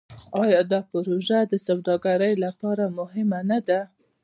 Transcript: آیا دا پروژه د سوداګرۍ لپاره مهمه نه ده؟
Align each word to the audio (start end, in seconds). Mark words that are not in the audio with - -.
آیا 0.41 0.61
دا 0.71 0.79
پروژه 0.91 1.39
د 1.45 1.53
سوداګرۍ 1.67 2.33
لپاره 2.45 2.83
مهمه 2.99 3.39
نه 3.49 3.59
ده؟ 3.67 3.79